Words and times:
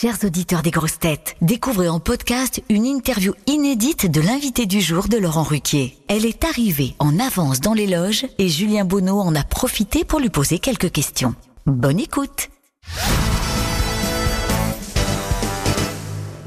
Chers 0.00 0.24
auditeurs 0.24 0.62
des 0.62 0.70
grosses 0.70 0.98
têtes, 0.98 1.36
découvrez 1.42 1.90
en 1.90 2.00
podcast 2.00 2.62
une 2.70 2.86
interview 2.86 3.34
inédite 3.46 4.10
de 4.10 4.22
l'invité 4.22 4.64
du 4.64 4.80
jour 4.80 5.08
de 5.08 5.18
Laurent 5.18 5.42
Ruquier. 5.42 5.98
Elle 6.08 6.24
est 6.24 6.42
arrivée 6.44 6.94
en 7.00 7.18
avance 7.18 7.60
dans 7.60 7.74
les 7.74 7.86
loges 7.86 8.24
et 8.38 8.48
Julien 8.48 8.86
Bonneau 8.86 9.20
en 9.20 9.34
a 9.34 9.44
profité 9.44 10.04
pour 10.04 10.18
lui 10.18 10.30
poser 10.30 10.58
quelques 10.58 10.90
questions. 10.90 11.34
Bonne 11.66 12.00
écoute 12.00 12.48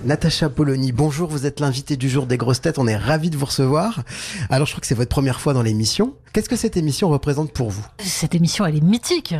Natacha 0.03 0.49
Polony, 0.49 0.91
bonjour, 0.91 1.29
vous 1.29 1.45
êtes 1.45 1.59
l'invité 1.59 1.95
du 1.95 2.09
jour 2.09 2.25
des 2.25 2.37
grosses 2.37 2.59
têtes, 2.59 2.79
on 2.79 2.87
est 2.87 2.97
ravi 2.97 3.29
de 3.29 3.37
vous 3.37 3.45
recevoir. 3.45 4.01
Alors 4.49 4.65
je 4.65 4.73
crois 4.73 4.81
que 4.81 4.87
c'est 4.87 4.95
votre 4.95 5.11
première 5.11 5.39
fois 5.39 5.53
dans 5.53 5.61
l'émission. 5.61 6.15
Qu'est-ce 6.33 6.49
que 6.49 6.55
cette 6.55 6.75
émission 6.75 7.07
représente 7.07 7.53
pour 7.53 7.69
vous? 7.69 7.85
Cette 7.99 8.33
émission, 8.33 8.65
elle 8.65 8.75
est 8.75 8.83
mythique. 8.83 9.35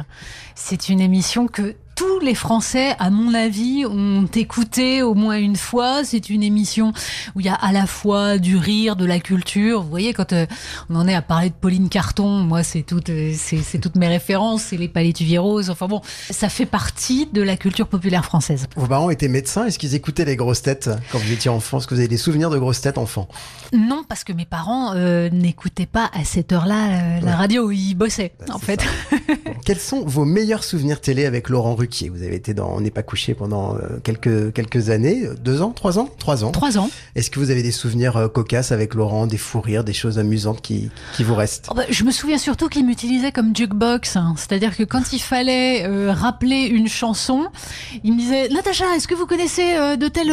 C'est 0.55 0.87
une 0.87 1.01
émission 1.01 1.47
que 1.47 1.75
tous 1.95 2.19
les 2.19 2.35
Français, 2.35 2.95
à 2.99 3.09
mon 3.09 3.33
avis, 3.33 3.85
ont 3.85 4.25
écouté 4.35 5.03
au 5.03 5.13
moins 5.13 5.37
une 5.37 5.55
fois. 5.55 6.03
C'est 6.03 6.29
une 6.29 6.43
émission 6.43 6.91
où 7.35 7.39
il 7.39 7.45
y 7.45 7.49
a 7.49 7.53
à 7.53 7.71
la 7.71 7.85
fois 7.85 8.37
du 8.37 8.57
rire, 8.57 8.95
de 8.95 9.05
la 9.05 9.19
culture. 9.19 9.83
Vous 9.83 9.89
voyez, 9.89 10.13
quand 10.13 10.33
euh, 10.33 10.45
on 10.89 10.95
en 10.95 11.07
est 11.07 11.13
à 11.13 11.21
parler 11.21 11.49
de 11.49 11.55
Pauline 11.55 11.89
Carton, 11.89 12.39
moi, 12.39 12.63
c'est 12.63 12.83
toutes, 12.83 13.09
euh, 13.09 13.33
c'est 13.35 13.79
toutes 13.79 13.95
mes 13.95 14.07
références, 14.07 14.63
c'est 14.63 14.77
les 14.77 14.87
Palétuviers 14.87 15.37
roses. 15.37 15.69
Enfin 15.69 15.87
bon, 15.87 16.01
ça 16.29 16.49
fait 16.49 16.65
partie 16.65 17.27
de 17.31 17.41
la 17.41 17.57
culture 17.57 17.87
populaire 17.87 18.25
française. 18.25 18.67
Vos 18.75 18.87
parents 18.87 19.09
étaient 19.09 19.27
médecins. 19.27 19.65
Est-ce 19.65 19.77
qu'ils 19.77 19.95
écoutaient 19.95 20.25
les 20.25 20.35
grosses 20.35 20.61
têtes 20.61 20.89
quand 21.11 21.19
vous 21.19 21.31
étiez 21.31 21.49
enfant? 21.49 21.77
Est-ce 21.77 21.87
que 21.87 21.93
vous 21.93 21.99
avez 21.99 22.09
des 22.09 22.17
souvenirs 22.17 22.49
de 22.49 22.57
grosses 22.57 22.81
têtes 22.81 22.97
enfant 22.97 23.27
Non, 23.71 24.03
parce 24.07 24.23
que 24.23 24.33
mes 24.33 24.45
parents 24.45 24.93
euh, 24.95 25.29
n'écoutaient 25.29 25.85
pas 25.85 26.09
à 26.13 26.23
cette 26.23 26.51
heure-là 26.51 27.19
la 27.21 27.35
radio. 27.35 27.71
Ils 27.71 27.95
bossaient, 27.95 28.33
en 28.49 28.59
fait. 28.59 28.81
Quels 29.65 29.79
sont 29.79 30.05
vos 30.05 30.25
meilleurs 30.25 30.63
souvenirs 30.63 31.01
télé 31.01 31.25
avec 31.25 31.49
Laurent 31.49 31.75
Ruquier 31.83 32.07
Vous 32.07 32.23
avez 32.23 32.35
été 32.35 32.53
dans 32.53 32.69
On 32.69 32.79
n'est 32.79 32.91
pas 32.91 33.03
couché 33.03 33.33
pendant 33.33 33.75
euh, 33.75 33.99
quelques, 34.03 34.53
quelques 34.53 34.89
années, 34.89 35.27
deux 35.43 35.61
ans, 35.61 35.71
trois 35.71 35.99
ans? 35.99 36.07
Trois 36.17 36.45
ans. 36.45 36.51
Trois 36.51 36.77
ans. 36.77 36.89
Est-ce 37.15 37.29
que 37.29 37.39
vous 37.39 37.51
avez 37.51 37.61
des 37.61 37.71
souvenirs 37.71 38.15
euh, 38.15 38.27
cocasses 38.29 38.71
avec 38.71 38.93
Laurent, 38.93 39.27
des 39.27 39.37
fous 39.37 39.59
rires, 39.59 39.83
des 39.83 39.91
choses 39.91 40.17
amusantes 40.17 40.61
qui, 40.61 40.89
qui 41.13 41.25
vous 41.25 41.35
restent? 41.35 41.67
Oh 41.69 41.73
bah, 41.75 41.83
Je 41.89 42.05
me 42.05 42.11
souviens 42.11 42.37
surtout 42.37 42.69
qu'il 42.69 42.85
m'utilisait 42.85 43.33
comme 43.33 43.53
jukebox. 43.53 44.15
Hein. 44.15 44.35
C'est-à-dire 44.37 44.77
que 44.77 44.83
quand 44.83 45.11
il 45.11 45.19
fallait 45.19 45.85
euh, 45.85 46.13
rappeler 46.13 46.67
une 46.67 46.87
chanson, 46.87 47.47
il 48.05 48.13
me 48.13 48.17
disait 48.17 48.47
Natacha, 48.47 48.95
est-ce 48.95 49.09
que 49.09 49.15
vous 49.15 49.25
connaissez 49.25 49.97
de 49.97 50.07
telle, 50.07 50.27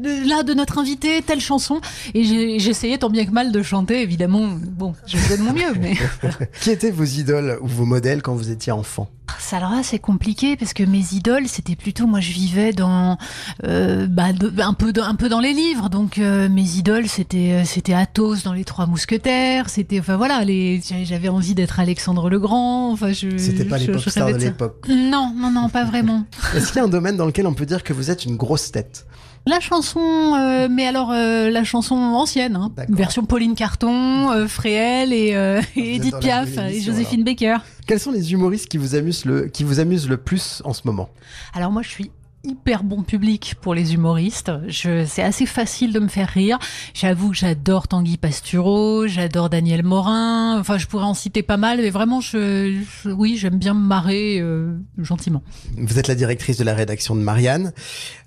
de, 0.00 0.28
là, 0.28 0.44
de 0.44 0.54
notre 0.54 0.78
invité, 0.78 1.22
telle 1.22 1.40
chanson? 1.40 1.80
Et 2.14 2.60
j'essayais 2.60 2.98
tant 2.98 3.10
bien 3.10 3.26
que 3.26 3.32
mal 3.32 3.50
de 3.50 3.62
chanter, 3.62 4.00
évidemment. 4.00 4.48
Bon, 4.62 4.94
je 5.08 5.16
faisais 5.16 5.38
de 5.38 5.42
mon 5.42 5.52
mieux, 5.52 5.74
mais. 5.80 5.94
qui 6.60 6.70
étaient 6.70 6.92
vos 6.92 7.04
idoles 7.04 7.58
ou 7.60 7.66
vos 7.66 7.84
modèles 7.84 8.22
quand 8.22 8.34
vous 8.34 8.50
étiez 8.50 8.70
enfant? 8.70 9.10
Ça 9.44 9.58
alors 9.58 9.70
là 9.70 9.82
c'est 9.82 9.98
compliqué 9.98 10.56
parce 10.56 10.72
que 10.72 10.82
mes 10.82 11.12
idoles 11.12 11.48
c'était 11.48 11.76
plutôt 11.76 12.06
moi 12.06 12.20
je 12.20 12.32
vivais 12.32 12.72
dans 12.72 13.18
euh, 13.64 14.06
bah, 14.06 14.28
un 14.58 14.72
peu 14.72 14.92
un 15.00 15.14
peu 15.14 15.28
dans 15.28 15.40
les 15.40 15.52
livres. 15.52 15.90
Donc 15.90 16.18
euh, 16.18 16.48
mes 16.48 16.76
idoles 16.76 17.08
c'était 17.08 17.52
euh, 17.52 17.64
c'était 17.64 17.92
Athos 17.92 18.36
dans 18.44 18.52
les 18.52 18.64
Trois 18.64 18.86
Mousquetaires 18.86 19.68
c'était 19.68 20.00
enfin 20.00 20.16
voilà 20.16 20.44
les 20.44 20.80
j'avais 21.04 21.28
envie 21.28 21.54
d'être 21.54 21.78
Alexandre 21.78 22.30
le 22.30 22.38
Grand 22.38 22.90
enfin 22.92 23.12
je 23.12 23.36
c'était 23.36 23.64
pas 23.64 23.78
l'époque 23.78 24.08
star 24.08 24.32
de 24.32 24.38
l'époque. 24.38 24.86
Non 24.88 25.32
non 25.36 25.50
non 25.50 25.68
pas 25.68 25.84
vraiment. 25.84 26.24
Est-ce 26.54 26.68
qu'il 26.68 26.76
y 26.76 26.80
a 26.80 26.84
un 26.84 26.88
domaine 26.88 27.16
dans 27.16 27.26
lequel 27.26 27.46
on 27.46 27.54
peut 27.54 27.66
dire 27.66 27.82
que 27.82 27.92
vous 27.92 28.10
êtes 28.10 28.24
une 28.24 28.36
grosse 28.36 28.72
tête? 28.72 29.06
La 29.46 29.60
chanson, 29.60 30.00
euh, 30.00 30.68
mais 30.70 30.86
alors 30.86 31.10
euh, 31.12 31.50
la 31.50 31.64
chanson 31.64 31.94
ancienne, 31.94 32.56
hein. 32.56 32.72
version 32.88 33.24
Pauline 33.24 33.54
Carton, 33.54 34.30
euh, 34.30 34.48
Fréhel 34.48 35.12
et, 35.12 35.36
et 35.76 35.96
Edith 35.96 36.18
Piaf 36.20 36.56
et 36.58 36.80
Joséphine 36.80 37.24
Baker. 37.24 37.58
Quels 37.86 38.00
sont 38.00 38.12
les 38.12 38.32
humoristes 38.32 38.68
qui 38.68 38.78
vous 38.78 38.94
amusent 38.94 39.24
le, 39.24 39.46
qui 39.48 39.64
vous 39.64 39.80
amusent 39.80 40.08
le 40.08 40.16
plus 40.16 40.62
en 40.64 40.72
ce 40.72 40.82
moment? 40.84 41.10
Alors 41.52 41.70
moi, 41.70 41.82
je 41.82 41.88
suis 41.88 42.10
hyper 42.44 42.84
bon 42.84 43.02
public 43.02 43.54
pour 43.60 43.74
les 43.74 43.94
humoristes. 43.94 44.52
Je, 44.68 45.04
c'est 45.06 45.22
assez 45.22 45.46
facile 45.46 45.92
de 45.92 46.00
me 46.00 46.08
faire 46.08 46.28
rire. 46.28 46.58
J'avoue 46.92 47.30
que 47.30 47.36
j'adore 47.36 47.88
Tanguy 47.88 48.16
Pastureau, 48.16 49.06
j'adore 49.06 49.50
Daniel 49.50 49.82
Morin. 49.82 50.58
Enfin, 50.58 50.78
je 50.78 50.86
pourrais 50.86 51.04
en 51.04 51.14
citer 51.14 51.42
pas 51.42 51.56
mal, 51.56 51.78
mais 51.78 51.90
vraiment, 51.90 52.20
je, 52.20 52.74
oui, 53.06 53.36
j'aime 53.36 53.58
bien 53.58 53.74
me 53.74 53.86
marrer 53.86 54.38
euh, 54.40 54.76
gentiment. 54.98 55.42
Vous 55.76 55.98
êtes 55.98 56.08
la 56.08 56.14
directrice 56.14 56.58
de 56.58 56.64
la 56.64 56.74
rédaction 56.74 57.16
de 57.16 57.20
Marianne 57.20 57.72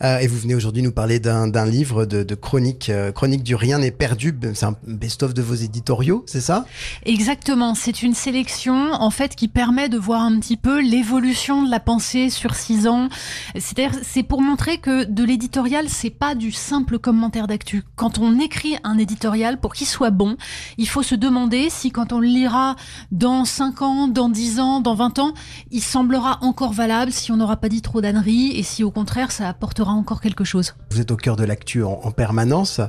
euh, 0.03 0.17
et 0.19 0.27
vous 0.27 0.37
venez 0.37 0.55
aujourd'hui 0.55 0.81
nous 0.81 0.91
parler 0.91 1.19
d'un, 1.19 1.47
d'un 1.47 1.65
livre 1.65 2.05
de, 2.05 2.23
de 2.23 2.35
chronique, 2.35 2.89
euh, 2.89 3.11
chronique 3.11 3.43
du 3.43 3.55
rien 3.55 3.79
n'est 3.79 3.91
perdu. 3.91 4.37
C'est 4.53 4.65
un 4.65 4.75
best-of 4.85 5.33
de 5.33 5.41
vos 5.41 5.55
éditoriaux, 5.55 6.23
c'est 6.27 6.41
ça? 6.41 6.65
Exactement. 7.05 7.75
C'est 7.75 8.03
une 8.03 8.13
sélection 8.13 8.93
en 8.93 9.09
fait 9.09 9.35
qui 9.35 9.47
permet 9.47 9.89
de 9.89 9.97
voir 9.97 10.21
un 10.21 10.39
petit 10.39 10.57
peu 10.57 10.81
l'évolution 10.81 11.63
de 11.63 11.69
la 11.69 11.79
pensée 11.79 12.29
sur 12.29 12.55
six 12.55 12.87
ans. 12.87 13.09
C'est-à-dire 13.55 13.91
c'est 14.09 14.23
pour 14.23 14.41
montrer 14.41 14.77
que 14.77 15.03
de 15.03 15.23
l'éditorial, 15.23 15.89
c'est 15.89 16.09
pas 16.09 16.33
du 16.33 16.51
simple 16.51 16.97
commentaire 16.97 17.45
d'actu. 17.45 17.83
Quand 17.95 18.19
on 18.19 18.39
écrit 18.39 18.77
un 18.83 18.97
éditorial, 18.97 19.59
pour 19.59 19.73
qu'il 19.73 19.85
soit 19.85 20.11
bon, 20.11 20.37
il 20.77 20.87
faut 20.87 21.03
se 21.03 21.13
demander 21.13 21.69
si 21.69 21.91
quand 21.91 22.13
on 22.13 22.19
le 22.19 22.27
lira 22.27 22.77
dans 23.11 23.43
5 23.43 23.81
ans, 23.81 24.07
dans 24.07 24.29
10 24.29 24.59
ans, 24.59 24.79
dans 24.79 24.95
20 24.95 25.19
ans, 25.19 25.33
il 25.71 25.81
semblera 25.81 26.39
encore 26.41 26.71
valable, 26.71 27.11
si 27.11 27.31
on 27.31 27.37
n'aura 27.37 27.57
pas 27.57 27.67
dit 27.67 27.81
trop 27.81 27.99
d'âneries 27.99 28.51
et 28.57 28.63
si 28.63 28.83
au 28.83 28.91
contraire 28.91 29.31
ça 29.31 29.49
apportera 29.49 29.91
encore 29.91 30.21
quelque 30.21 30.45
chose. 30.45 30.75
Vous 30.91 31.01
êtes 31.01 31.11
au 31.11 31.17
cœur 31.17 31.35
de 31.35 31.43
l'actu 31.43 31.83
en, 31.83 32.11
permanence. 32.11 32.79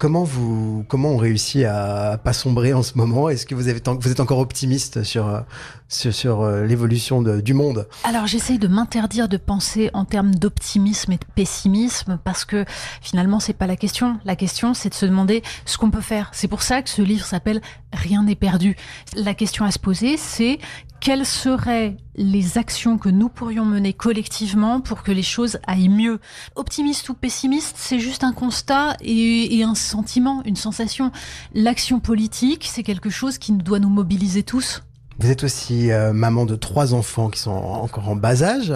Comment 0.00 0.24
vous, 0.24 0.84
comment 0.88 1.10
on 1.10 1.16
réussit 1.16 1.64
à 1.64 2.18
pas 2.18 2.32
sombrer 2.32 2.72
en 2.72 2.82
ce 2.82 2.98
moment? 2.98 3.28
Est-ce 3.28 3.46
que 3.46 3.54
vous, 3.54 3.68
êtes 3.68 3.88
encore 4.20 4.40
optimiste 4.40 5.04
sur, 5.04 5.44
sur, 5.88 6.12
sur 6.12 6.42
euh, 6.42 6.64
l'évolution 6.64 7.22
du 7.22 7.54
monde? 7.54 7.86
Alors 8.02 8.26
j'essaye 8.26 8.58
de 8.58 8.66
m'interdire 8.66 9.28
de 9.28 9.36
penser 9.36 9.90
en 9.94 10.04
termes 10.04 10.34
d'optimisme 10.34 11.12
et 11.12 11.16
de 11.16 11.24
pessimisme 11.36 12.18
parce 12.24 12.44
que 12.44 12.64
finalement 13.02 13.38
c'est 13.38 13.52
pas 13.52 13.68
la 13.68 13.76
question. 13.76 14.18
La 14.24 14.34
question 14.34 14.74
c'est 14.74 14.88
de 14.88 14.94
se 14.94 15.06
demander 15.06 15.44
ce 15.64 15.78
qu'on 15.78 15.92
peut 15.92 16.00
faire. 16.00 16.30
C'est 16.32 16.48
pour 16.48 16.62
ça 16.62 16.82
que 16.82 16.90
ce 16.90 17.00
livre 17.00 17.24
s'appelle 17.24 17.60
Rien 17.92 18.24
n'est 18.24 18.34
perdu. 18.34 18.76
La 19.14 19.34
question 19.34 19.64
à 19.64 19.70
se 19.70 19.78
poser 19.78 20.16
c'est 20.16 20.58
quelles 21.04 21.26
seraient 21.26 21.98
les 22.16 22.56
actions 22.56 22.96
que 22.96 23.10
nous 23.10 23.28
pourrions 23.28 23.66
mener 23.66 23.92
collectivement 23.92 24.80
pour 24.80 25.02
que 25.02 25.12
les 25.12 25.22
choses 25.22 25.58
aillent 25.66 25.90
mieux? 25.90 26.18
Optimiste 26.54 27.10
ou 27.10 27.14
pessimiste, 27.14 27.76
c'est 27.76 27.98
juste 27.98 28.24
un 28.24 28.32
constat 28.32 28.96
et, 29.02 29.62
un 29.62 29.74
sentiment, 29.74 30.42
une 30.46 30.56
sensation. 30.56 31.12
L'action 31.52 32.00
politique, 32.00 32.66
c'est 32.66 32.82
quelque 32.82 33.10
chose 33.10 33.36
qui 33.36 33.52
doit 33.52 33.80
nous 33.80 33.90
mobiliser 33.90 34.44
tous. 34.44 34.82
Vous 35.18 35.30
êtes 35.30 35.44
aussi 35.44 35.92
euh, 35.92 36.12
maman 36.12 36.44
de 36.44 36.56
trois 36.56 36.92
enfants 36.92 37.28
qui 37.30 37.38
sont 37.38 37.50
encore 37.50 38.08
en 38.08 38.16
bas 38.16 38.42
âge. 38.42 38.72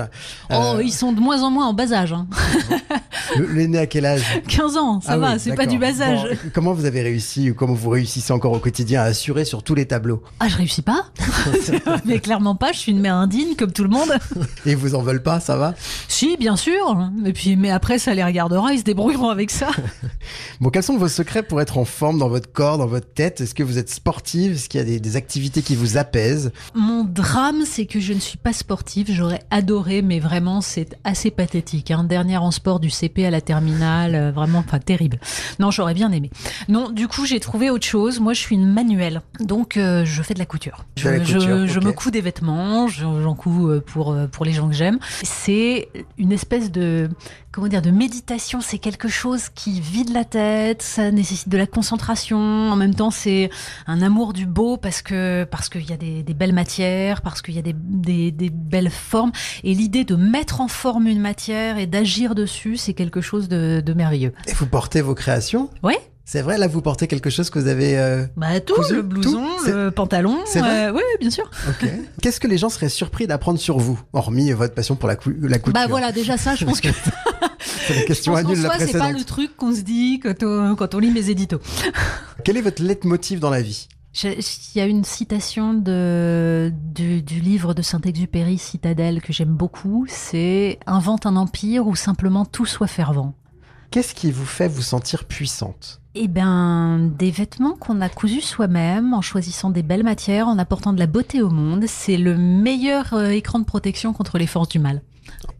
Oh, 0.50 0.54
euh, 0.54 0.82
ils 0.82 0.93
sont 0.93 1.12
de 1.12 1.21
moins 1.21 1.43
en 1.43 1.50
moins 1.50 1.66
en 1.66 1.75
bas 1.75 1.93
âge. 1.93 2.12
Hein. 2.12 2.28
L'aîné 3.37 3.78
à 3.78 3.87
quel 3.87 4.06
âge? 4.06 4.22
15 4.48 4.77
ans, 4.77 5.00
ça 5.00 5.12
ah 5.12 5.19
va, 5.19 5.38
c'est 5.38 5.54
pas 5.54 5.66
du 5.66 5.78
bas 5.78 6.00
âge. 6.00 6.27
comment 6.54 6.72
vous 6.72 6.84
avez 6.84 7.03
réussi 7.03 7.50
ou 7.50 7.54
comment 7.54 7.75
vous 7.75 7.91
réussissez 7.91 8.32
encore 8.32 8.53
au 8.53 8.59
quotidien 8.60 9.03
à 9.03 9.04
assurer 9.04 9.44
sur 9.44 9.62
tous 9.62 9.75
les 9.75 9.87
tableaux? 9.87 10.22
Ah, 10.38 10.48
je 10.48 10.56
réussis 10.56 10.82
pas 10.82 11.06
Mais 12.04 12.21
clairement 12.21 12.54
pas, 12.54 12.72
je 12.72 12.78
suis 12.78 12.93
une 12.93 13.00
mère 13.00 13.16
indigne 13.16 13.56
comme 13.56 13.72
tout 13.72 13.84
le 13.84 13.91
monde. 13.91 14.12
Et 14.65 14.75
vous 14.75 14.94
en 14.94 15.03
veulent 15.03 15.22
pas, 15.22 15.41
ça 15.41 15.56
va? 15.56 15.75
Si, 16.06 16.37
bien 16.37 16.56
sûr. 16.56 17.10
Et 17.25 17.32
puis, 17.32 17.56
mais 17.56 17.71
après, 17.71 17.98
ça 17.98 18.15
les 18.15 18.25
regardera, 18.25 18.72
ils 18.72 18.78
se 18.78 18.84
débrouilleront 18.84 19.31
avec 19.31 19.50
ça. 19.50 19.69
bon, 20.61 20.71
quels 20.71 20.83
sont 20.83 20.97
vos 20.97 21.09
secrets 21.09 21.43
pour 21.43 21.61
être 21.61 21.78
en 21.78 21.84
forme 21.84 22.19
dans 22.19 22.28
votre 22.28 22.53
corps, 22.53 22.78
dans 22.78 22.87
votre 22.87 23.12
tête? 23.12 23.41
Est-ce 23.41 23.55
que 23.55 23.62
vous 23.62 23.78
êtes 23.78 23.91
sportive? 23.91 24.53
Est-ce 24.53 24.69
qu'il 24.69 24.81
y 24.81 24.97
a 24.97 24.99
des 24.99 25.16
activités 25.16 25.62
qui 25.62 25.77
vous 25.77 25.97
apaisent? 25.97 26.53
Mon 26.75 27.05
drame, 27.05 27.65
c'est 27.65 27.87
que 27.87 28.00
je 28.00 28.12
ne 28.12 28.21
suis 28.21 28.39
pas 28.39 28.53
sportive. 28.53 29.06
J'aurais 29.11 29.43
adoré, 29.50 30.03
mais 30.03 30.21
vraiment, 30.21 30.61
c'est 30.61 30.97
assez 31.05 31.31
pathétique. 31.31 31.91
Hein. 31.91 32.05
Dernière 32.05 32.43
en 32.43 32.50
sport 32.50 32.81
du 32.81 32.91
CP 32.91 33.27
à 33.27 33.31
la 33.31 33.41
terminale, 33.41 34.15
euh, 34.15 34.31
vraiment, 34.31 34.59
enfin, 34.61 34.78
terrible. 34.78 35.19
Non, 35.59 35.71
j'aurais 35.71 35.94
bien 35.94 36.12
aimé. 36.12 36.31
Non, 36.69 36.91
du 36.91 37.09
coup, 37.09 37.27
j'ai 37.27 37.41
trouvé 37.41 37.71
autre 37.71 37.87
chose. 37.87 38.21
Moi, 38.21 38.33
je 38.33 38.41
suis 38.41 38.55
une 38.55 38.66
manuelle, 38.66 39.22
donc 39.41 39.77
euh, 39.77 40.05
je 40.05 40.22
fais 40.22 40.34
de 40.34 40.39
la 40.39 40.47
couture. 40.47 40.84
Je, 40.98 41.81
me 41.81 41.92
couds 41.92 42.10
des 42.10 42.20
vêtements, 42.20 42.88
j'en 42.88 43.34
couds 43.34 43.69
euh, 43.69 43.81
pour 43.81 44.16
pour 44.31 44.44
les 44.44 44.53
gens 44.53 44.69
que 44.69 44.75
j'aime. 44.75 44.98
C'est 45.22 45.88
une 46.19 46.32
espèce 46.32 46.70
de 46.70 47.09
comment 47.53 47.69
dire 47.69 47.82
de 47.82 47.91
méditation. 47.91 48.60
C'est 48.60 48.78
quelque 48.78 49.09
chose 49.09 49.48
qui 49.54 49.80
vide 49.80 50.10
la 50.10 50.24
tête. 50.24 50.83
Ça 50.83 51.10
nécessite 51.10 51.48
de 51.48 51.56
la 51.56 51.66
concentration. 51.66 52.39
En 52.39 52.77
même 52.77 52.95
temps, 52.95 53.10
c'est 53.10 53.50
un 53.86 54.03
amour 54.03 54.33
du 54.33 54.47
beau 54.47 54.77
parce 54.77 55.03
que 55.03 55.45
parce 55.45 55.68
qu'il 55.68 55.89
y 55.89 55.92
a 55.92 55.97
des 55.97 56.18
des, 56.22 56.34
belles 56.34 56.53
matières, 56.53 57.22
parce 57.22 57.42
qu'il 57.42 57.54
y 57.54 57.59
a 57.59 57.62
des, 57.62 57.74
des, 57.74 58.50
belles 58.50 58.91
formes. 58.91 59.33
Et 59.65 59.74
l'idée 59.74 60.04
de 60.04 60.16
mettre 60.16 60.60
en 60.60 60.68
forme 60.68 61.06
une 61.06 61.21
matière 61.21 61.78
et 61.78 61.86
d'agir 61.86 62.34
dessus, 62.34 62.77
c'est 62.77 62.95
quelque 62.95 63.21
chose 63.21 63.48
de, 63.48 63.83
merveilleux. 63.95 64.33
Et 64.47 64.53
vous 64.53 64.66
portez 64.66 65.00
vos 65.00 65.15
créations? 65.15 65.71
Oui. 65.83 65.95
C'est 66.30 66.42
vrai, 66.42 66.59
là, 66.59 66.66
vous 66.66 66.83
portez 66.83 67.07
quelque 67.07 67.30
chose 67.30 67.48
que 67.48 67.59
vous 67.59 67.69
avez. 67.69 67.98
Euh, 67.98 68.27
bah, 68.36 68.60
tout, 68.60 68.75
le 68.91 69.01
blouson, 69.01 69.47
le 69.65 69.89
pantalon. 69.89 70.36
C'est 70.45 70.59
vrai. 70.59 70.89
Euh, 70.89 70.92
oui, 70.92 71.01
bien 71.21 71.30
sûr. 71.30 71.51
Qu'est-ce 72.21 72.39
que 72.39 72.47
les 72.47 72.59
gens 72.59 72.69
seraient 72.69 72.91
surpris 72.91 73.27
d'apprendre 73.27 73.59
sur 73.59 73.78
vous, 73.78 73.98
hormis 74.13 74.53
votre 74.53 74.75
passion 74.75 74.95
pour 74.95 75.09
la, 75.09 75.16
la 75.41 75.59
couture 75.59 75.72
Bah 75.72 75.86
voilà, 75.89 76.13
déjà 76.13 76.36
ça, 76.36 76.54
je 76.54 76.66
pense 76.66 76.83
que. 76.83 76.91
c'est 77.60 77.95
la 77.95 78.03
question 78.03 78.36
annule 78.36 78.60
la 78.60 78.78
C'est 78.78 78.98
pas 78.98 79.10
le 79.10 79.25
truc 79.25 79.57
qu'on 79.57 79.75
se 79.75 79.80
dit 79.80 80.21
quand 80.22 80.42
on, 80.42 80.77
quand 80.77 80.95
on 80.95 80.98
lit 80.98 81.10
mes 81.10 81.30
éditos. 81.30 81.63
Quel 82.45 82.59
est 82.59 82.63
votre 82.63 82.83
leitmotiv 82.83 83.41
dans 83.41 83.48
la 83.48 83.63
vie? 83.63 83.89
Il 84.22 84.36
y 84.74 84.81
a 84.81 84.86
une 84.86 85.04
citation 85.04 85.72
de, 85.72 86.71
du, 86.92 87.22
du 87.22 87.41
livre 87.41 87.72
de 87.72 87.81
Saint-Exupéry, 87.81 88.59
Citadelle, 88.59 89.22
que 89.22 89.33
j'aime 89.33 89.54
beaucoup. 89.54 90.04
C'est 90.10 90.78
Invente 90.86 91.24
un 91.24 91.36
empire 91.36 91.86
où 91.86 91.97
simplement 91.97 92.45
tout 92.45 92.66
soit 92.66 92.86
fervent. 92.86 93.34
Qu'est-ce 93.90 94.14
qui 94.14 94.30
vous 94.30 94.44
fait 94.44 94.68
vous 94.68 94.82
sentir 94.82 95.24
puissante? 95.24 96.00
Eh 96.14 96.28
bien, 96.28 96.98
des 96.98 97.30
vêtements 97.30 97.74
qu'on 97.74 98.00
a 98.00 98.08
cousus 98.08 98.42
soi-même, 98.42 99.14
en 99.14 99.22
choisissant 99.22 99.70
des 99.70 99.82
belles 99.82 100.02
matières, 100.02 100.48
en 100.48 100.58
apportant 100.58 100.92
de 100.92 100.98
la 100.98 101.06
beauté 101.06 101.40
au 101.40 101.48
monde, 101.48 101.84
c'est 101.86 102.18
le 102.18 102.36
meilleur 102.36 103.14
euh, 103.14 103.30
écran 103.30 103.60
de 103.60 103.64
protection 103.64 104.12
contre 104.12 104.36
les 104.36 104.46
forces 104.46 104.68
du 104.68 104.78
mal. 104.78 105.02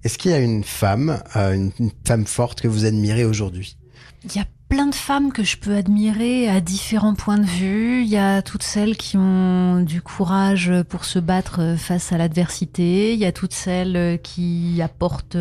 Est-ce 0.05 0.19
qu'il 0.19 0.31
y 0.31 0.35
a 0.35 0.41
une 0.41 0.65
femme, 0.65 1.23
euh, 1.37 1.55
une, 1.55 1.71
une 1.79 1.91
femme 2.07 2.27
forte 2.27 2.61
que 2.61 2.69
vous 2.69 2.85
admirez 2.85 3.25
aujourd'hui? 3.25 3.77
Il 4.25 4.35
y 4.35 4.41
a 4.41 4.47
plein 4.69 4.87
de 4.87 4.95
femmes 4.95 5.33
que 5.33 5.43
je 5.43 5.57
peux 5.57 5.75
admirer 5.75 6.49
à 6.49 6.61
différents 6.61 7.15
points 7.15 7.39
de 7.39 7.47
vue. 7.47 8.03
Il 8.03 8.09
y 8.09 8.19
a 8.19 8.43
toutes 8.43 8.63
celles 8.63 8.97
qui 8.97 9.17
ont 9.17 9.81
du 9.81 10.03
courage 10.03 10.73
pour 10.89 11.05
se 11.05 11.19
battre 11.19 11.77
face 11.79 12.13
à 12.13 12.19
l'adversité. 12.19 13.15
Il 13.15 13.19
y 13.19 13.25
a 13.25 13.33
toutes 13.33 13.55
celles 13.55 14.21
qui 14.23 14.83
apportent 14.83 15.39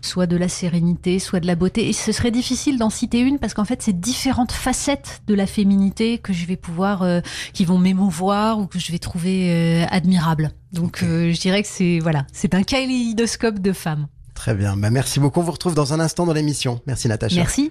soit 0.00 0.26
de 0.26 0.36
la 0.36 0.48
sérénité, 0.48 1.18
soit 1.18 1.40
de 1.40 1.46
la 1.46 1.56
beauté. 1.56 1.88
Et 1.88 1.92
ce 1.92 2.12
serait 2.12 2.30
difficile 2.30 2.78
d'en 2.78 2.90
citer 2.90 3.20
une 3.20 3.38
parce 3.38 3.52
qu'en 3.52 3.64
fait, 3.64 3.82
c'est 3.82 4.00
différentes 4.00 4.52
facettes 4.52 5.22
de 5.26 5.34
la 5.34 5.46
féminité 5.46 6.18
que 6.18 6.32
je 6.32 6.46
vais 6.46 6.56
pouvoir, 6.56 7.02
euh, 7.02 7.20
qui 7.52 7.64
vont 7.64 7.78
m'émouvoir 7.78 8.58
ou 8.58 8.66
que 8.66 8.78
je 8.78 8.92
vais 8.92 8.98
trouver 8.98 9.50
euh, 9.50 9.86
admirables. 9.90 10.52
Donc, 10.72 11.02
euh, 11.02 11.32
je 11.32 11.40
dirais 11.40 11.62
que 11.62 11.68
c'est 11.68 11.98
voilà, 12.00 12.26
c'est 12.32 12.54
un 12.54 12.62
kaléidoscope 12.62 13.58
de 13.58 13.72
femmes. 13.72 14.06
Très 14.34 14.54
bien. 14.54 14.76
Bah, 14.76 14.90
merci 14.90 15.20
beaucoup. 15.20 15.40
On 15.40 15.44
vous 15.44 15.52
retrouve 15.52 15.74
dans 15.74 15.92
un 15.92 16.00
instant 16.00 16.26
dans 16.26 16.32
l'émission. 16.32 16.80
Merci 16.86 17.08
Natacha. 17.08 17.36
Merci. 17.36 17.70